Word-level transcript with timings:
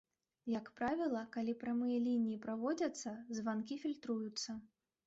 Як 0.53 0.71
правіла, 0.79 1.21
калі 1.35 1.53
прамыя 1.65 2.01
лініі 2.07 2.41
праводзяцца, 2.47 3.17
званкі 3.39 3.83
фільтруюцца. 3.85 4.61